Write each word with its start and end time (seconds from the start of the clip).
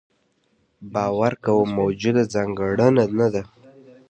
باور 0.93 1.33
کومه 1.43 1.73
موجوده 1.77 2.23
ځانګړنه 2.33 2.87
نه 3.17 3.27
ده. 3.33 3.43